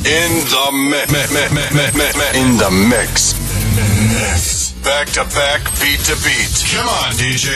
[0.00, 1.12] In the mix.
[2.34, 3.34] In the mix.
[4.82, 6.64] Back to back, beat to beat.
[6.72, 7.52] Come on, DJ.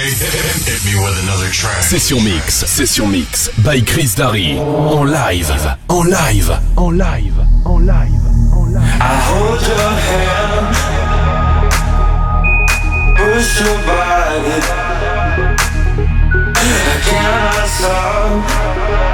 [0.69, 1.83] Hit me with another track.
[1.83, 2.57] Session Mix.
[2.69, 3.49] Session Mix.
[3.65, 4.59] By Chris Darry.
[4.59, 5.51] En live.
[5.89, 6.51] En live.
[6.77, 7.41] En live.
[7.65, 8.21] En live.
[8.53, 8.99] En live.
[9.01, 10.77] I hold your hand.
[13.17, 14.61] Push your body.
[16.61, 19.14] I cannot stop.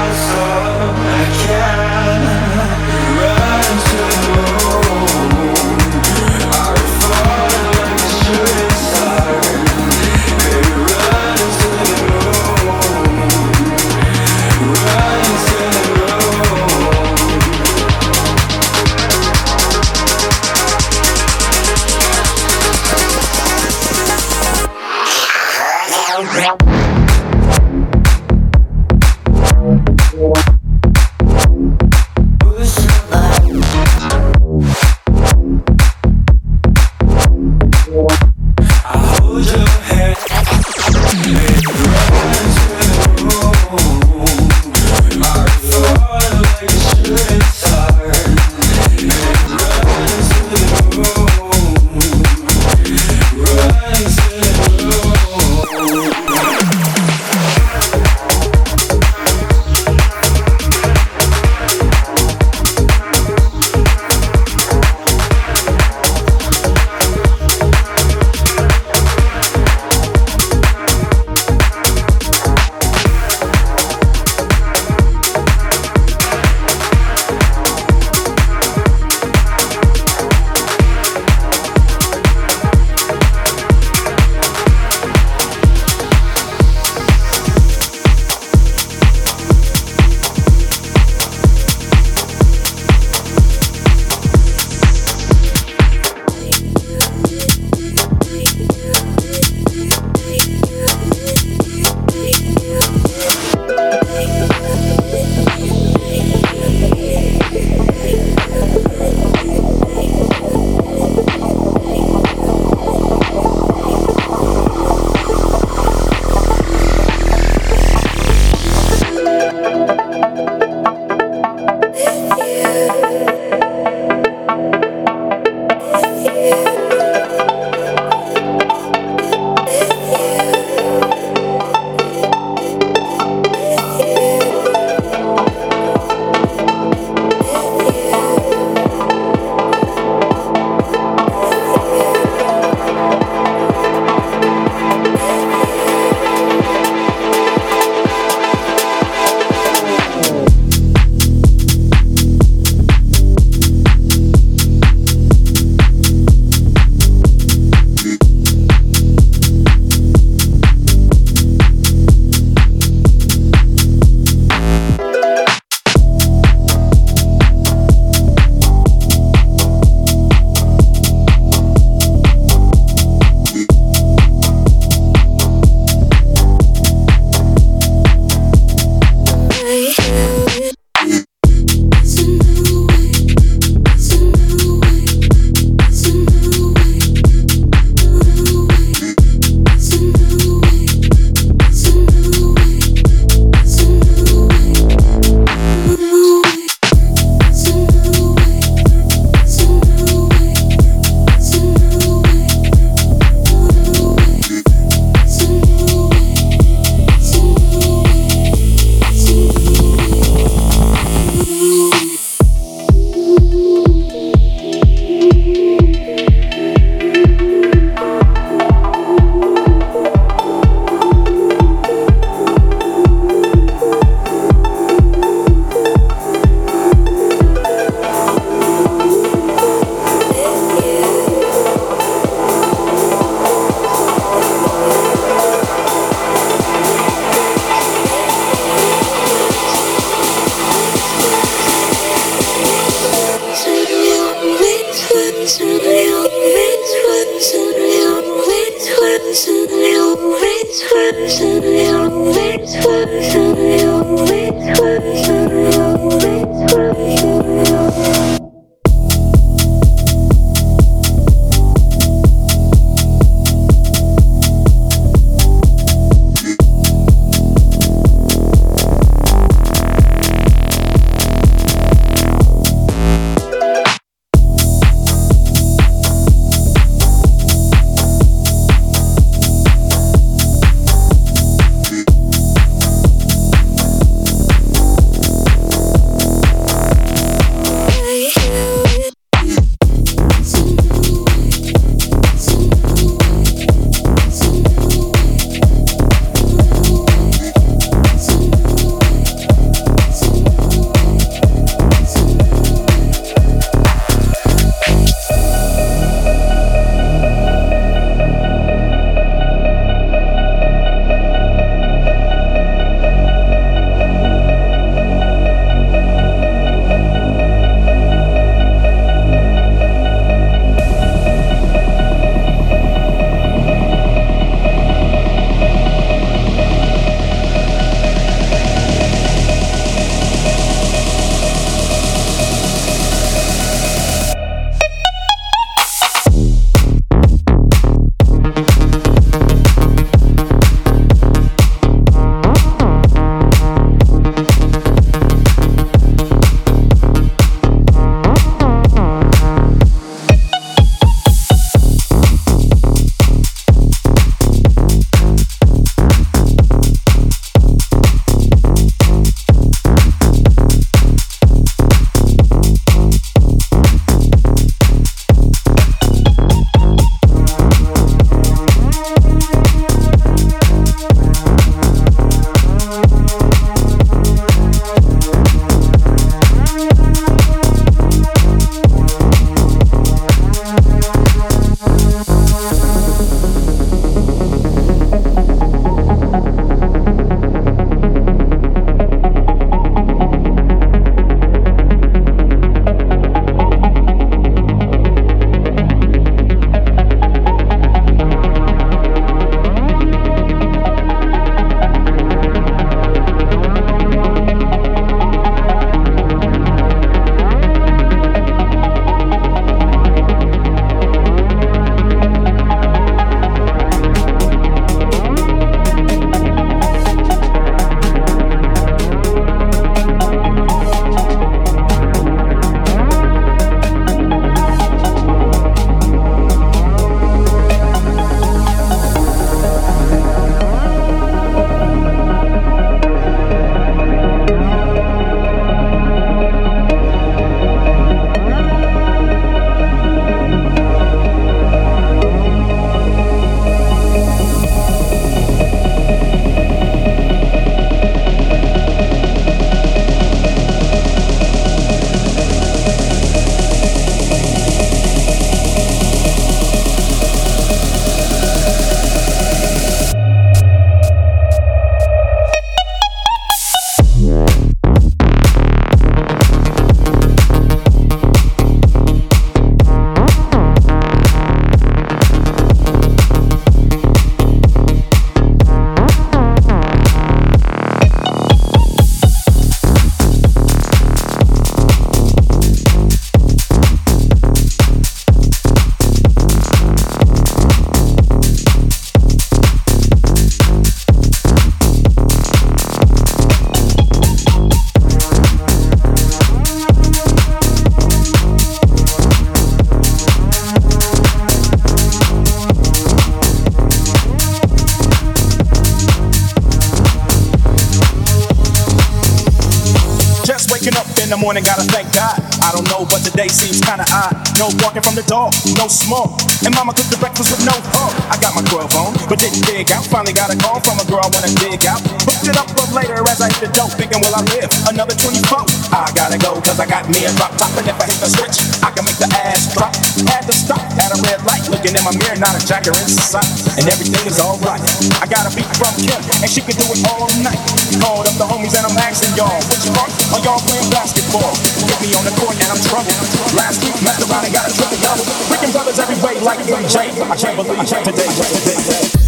[511.41, 512.37] morning, gotta thank God.
[512.61, 514.37] I don't know, but today seems kinda odd.
[514.61, 516.37] No walking from the door, no smoke.
[516.61, 518.13] And mama cooked the breakfast with no hope.
[518.29, 520.05] I got my grub on, but didn't dig out.
[520.05, 521.99] Finally got a call from a girl I wanna dig out.
[522.29, 525.17] Hooked it up for later as I hit the dope, thinking, will I live another
[525.17, 525.65] 24?
[525.89, 527.73] I gotta go, cause I got me a drop top.
[527.73, 528.57] And if I hit the switch,
[529.03, 529.93] make the ass drop.
[530.29, 533.07] Had to stop at a red light, looking in my mirror, not a jacker in
[533.09, 533.47] sight.
[533.77, 534.81] And everything is alright.
[535.21, 537.59] I got a beat from Kim, and she can do it all night.
[538.01, 541.53] Called up the homies, and I'm asking y'all, which part are y'all playing basketball?
[541.89, 543.13] Get me on the court, and I'm trouble.
[543.57, 545.25] Last week, messed around and got a triple double.
[545.49, 547.11] Freaking brothers every way, like MJ.
[547.21, 549.20] I can't believe today was today.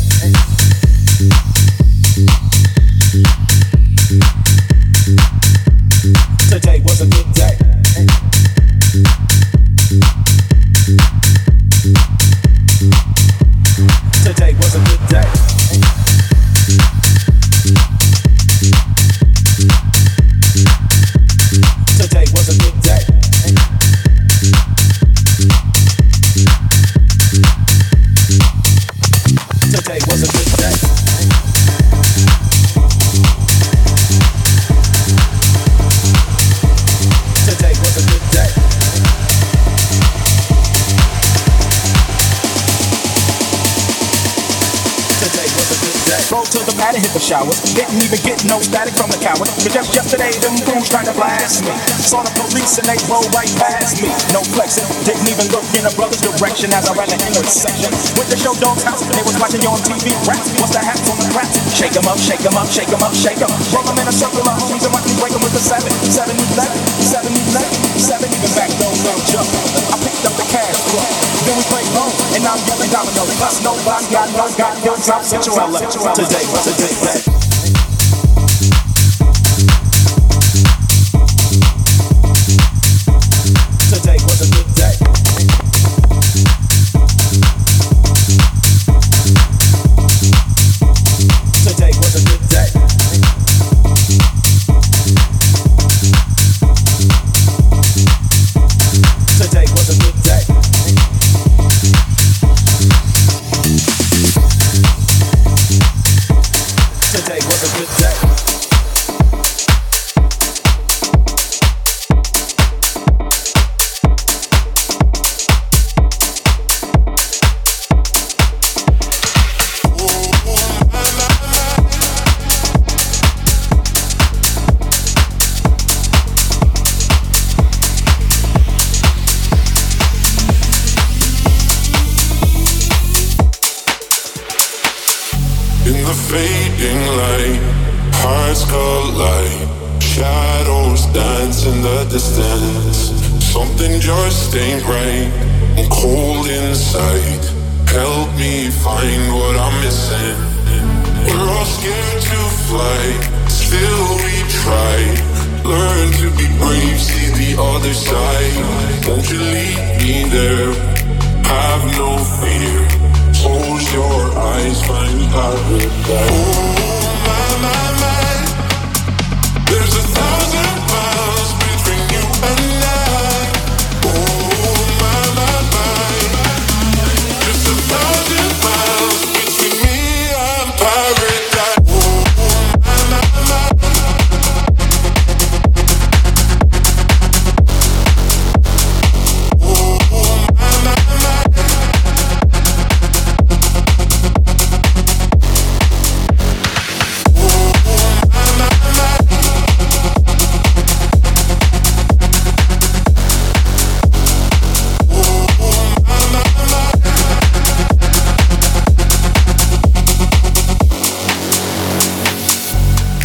[47.23, 47.55] Showers.
[47.71, 49.47] Didn't even get no static from the coward.
[49.47, 51.71] Cause just yesterday, them fools tried to blast me.
[52.03, 54.11] Saw the police and they rolled right past me.
[54.35, 57.95] No flexing, didn't even look in a brother's direction as I ran the intersection.
[58.19, 60.11] Went to Short Dog's house, they was watching you on TV.
[60.27, 61.55] Rats, what's the hats on the rats?
[61.71, 63.51] Shake 'em up, shake 'em up, shake 'em up, shake 'em.
[63.71, 65.95] Roll 'em in a circle of homies and watch me break 'em with the seven.
[66.11, 68.91] Seven, eleven, seven, eleven, seven, even back no
[69.31, 69.47] jump.
[69.95, 70.02] I
[71.51, 73.23] we played home, and I'm yelling domino.
[73.35, 75.79] Plus nobody got no goddamn drop Cinderella.
[75.79, 77.42] Today, today, Today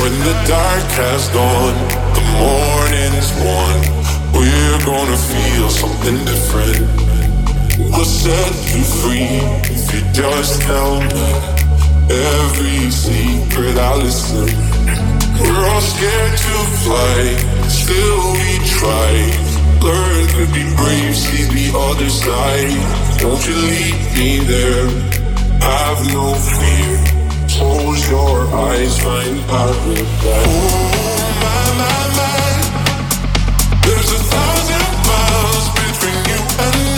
[0.08, 1.76] When the dark has gone,
[2.16, 3.76] the morning's won.
[4.32, 6.88] We're gonna feel something different.
[7.92, 9.36] We'll set you free
[9.68, 11.28] if you just tell me
[12.08, 14.48] every secret I listen.
[15.44, 16.56] We're all scared to
[16.88, 17.20] fly,
[17.68, 19.12] still we try.
[19.84, 22.80] Learn to be brave, see the other side.
[23.22, 24.88] Won't you lead me there?
[25.60, 27.17] Have no fear.
[27.58, 30.26] Close your eyes, find paradise.
[30.26, 36.97] Oh my my my, there's a thousand miles between you and I.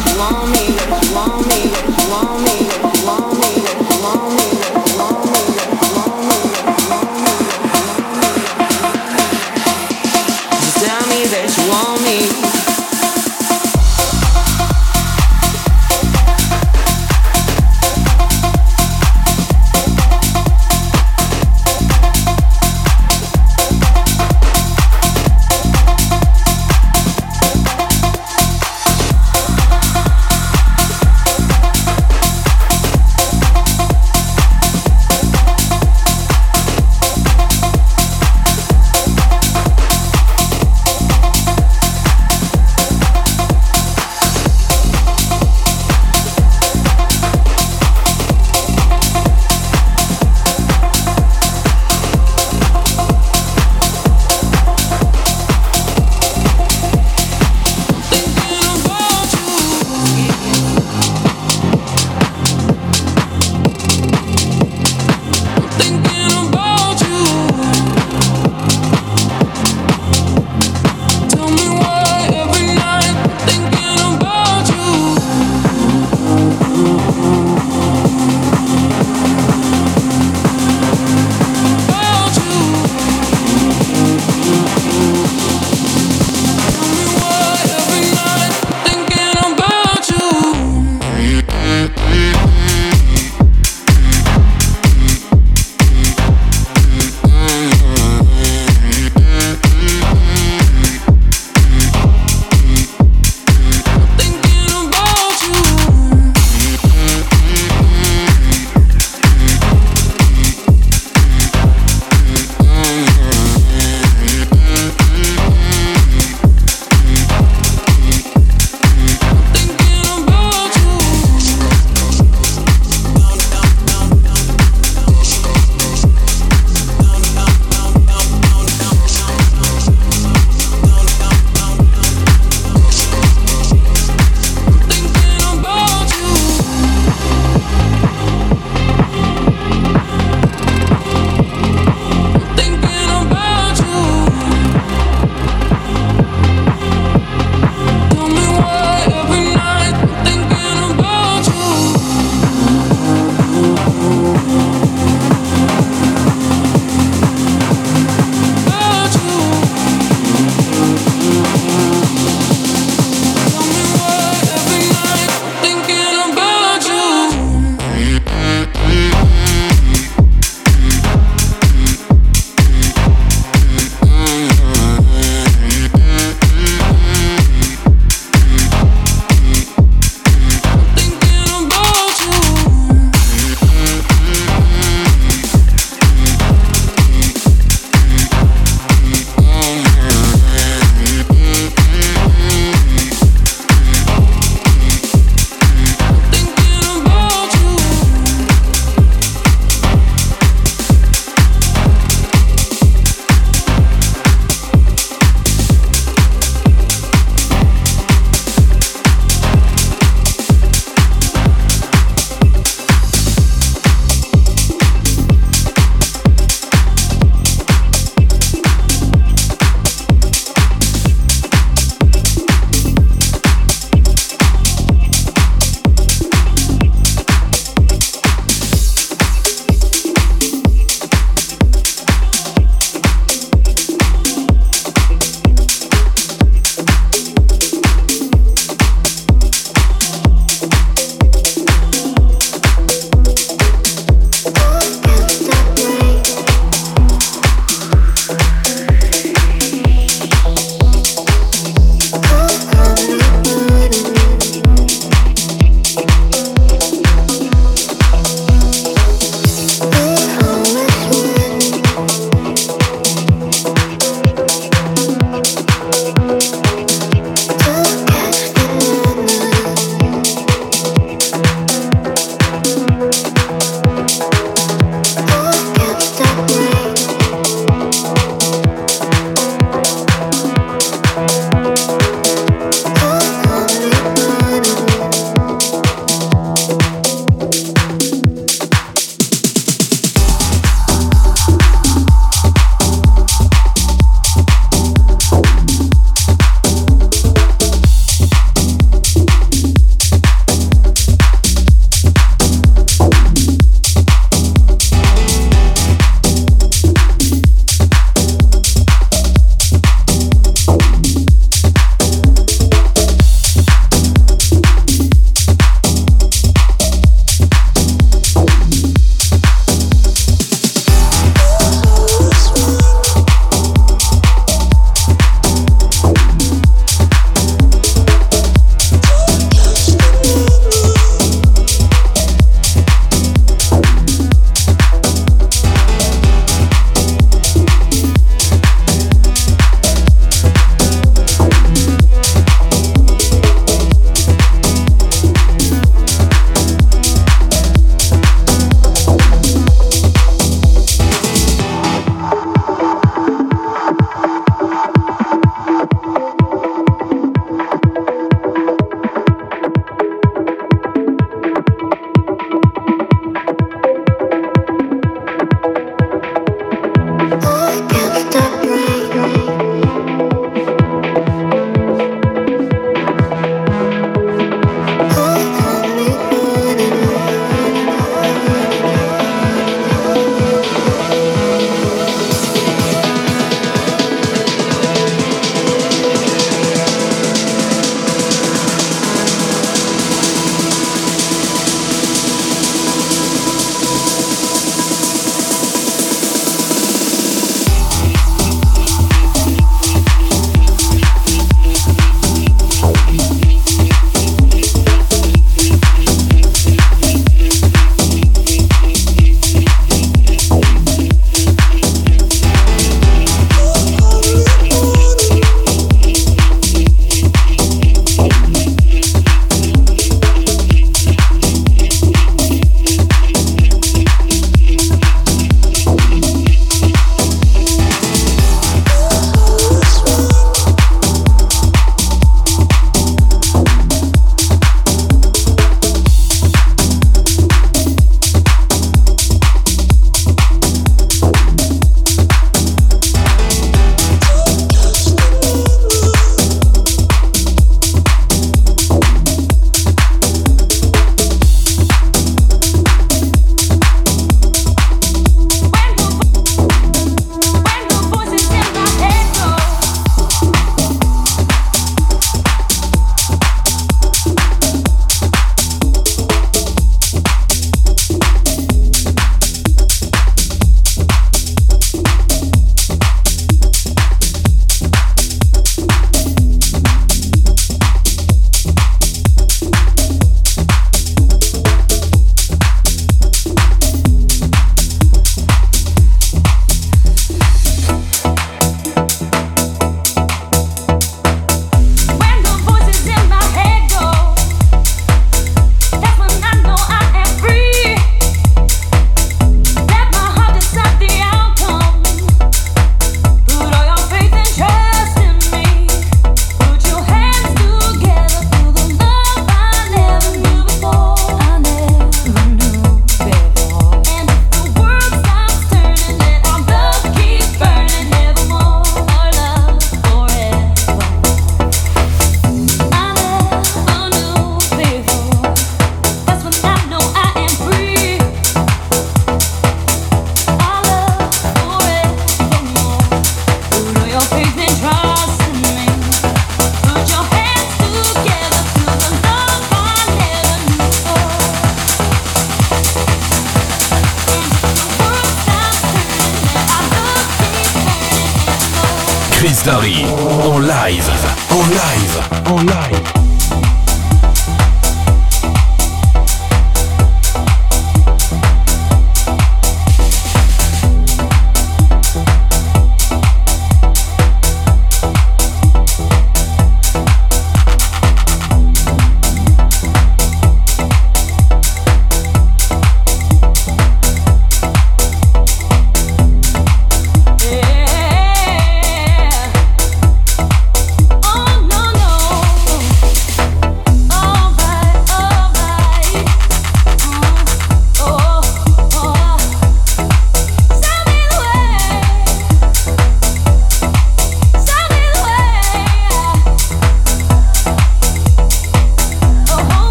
[549.63, 550.05] Darry.
[550.43, 551.11] En live.
[551.49, 552.19] En live.
[552.45, 553.20] En live.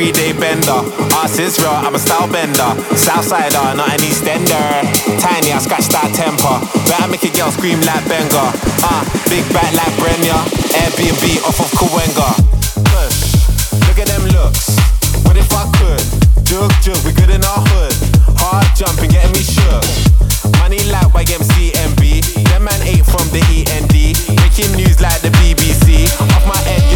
[0.00, 0.80] Three day bender.
[1.20, 2.72] Ass is real, I'm a style bender.
[2.96, 4.64] Southsider, not an Eastender.
[5.20, 6.56] Tiny, I scratch that temper.
[6.88, 8.48] Better make a girl scream like Benga.
[8.80, 10.40] Ah, uh, big back like Brenya.
[10.72, 12.28] Airbnb off of Kawenga.
[12.80, 13.36] Push,
[13.84, 14.72] look at them looks.
[15.28, 16.00] What if I could?
[16.48, 17.92] Jug, jug, we good in our hood.
[18.40, 19.84] Hard jumping, getting me shook.
[20.64, 22.24] Money like YMCMB.
[22.48, 24.16] Them man ate from the END.
[24.48, 26.08] Making news like the BBC.
[26.16, 26.89] Off my head,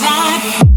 [0.00, 0.67] Maria,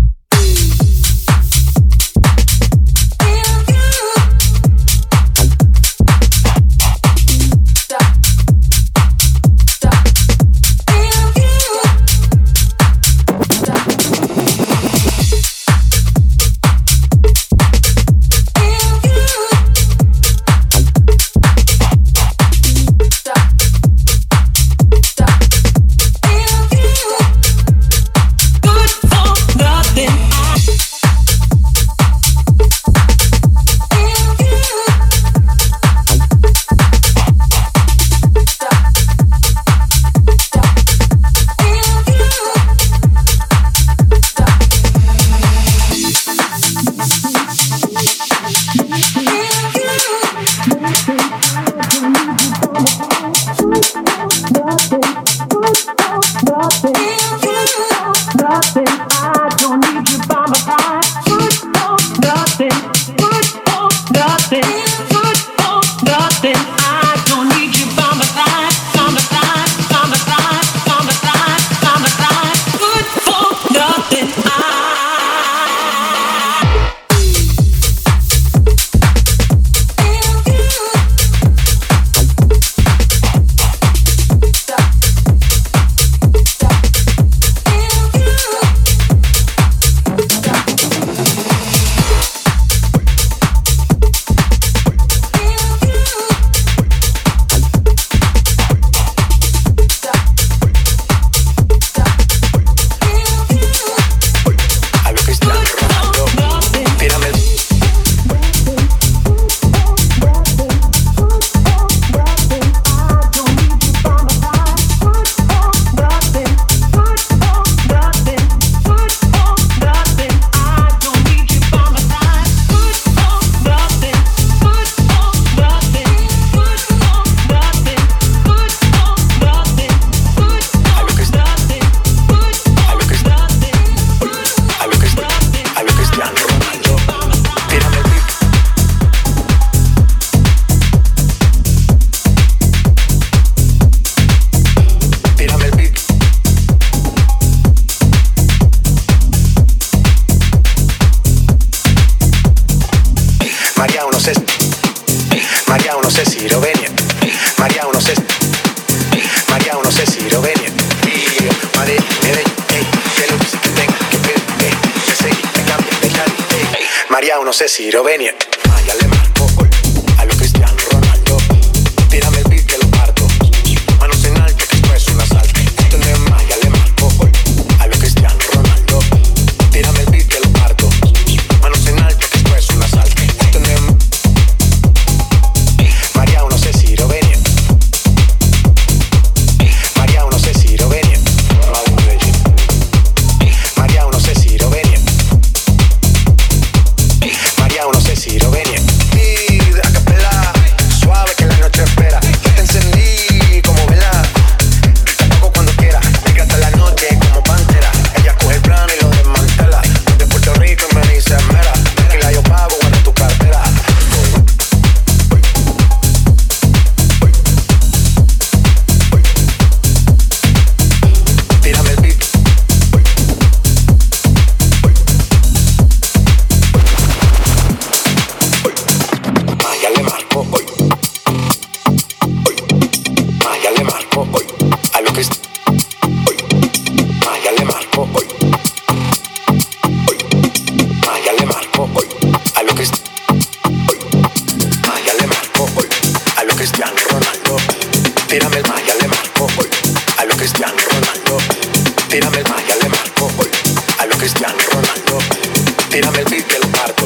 [255.91, 257.05] Tírame el beat que lo parto.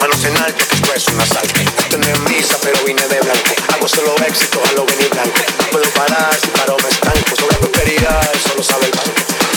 [0.00, 1.60] Manos en alto, que esto es un asalto.
[1.90, 3.54] Tener misa, pero vine de blanco.
[3.72, 5.40] Hago solo éxito, a lo venir blanco.
[5.70, 7.36] Puedo parar, si paro me estanco.
[7.36, 9.49] Sobre prosperidad, solo sabe el.